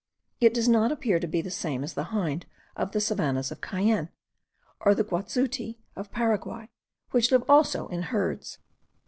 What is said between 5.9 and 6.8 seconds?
of Paraguay,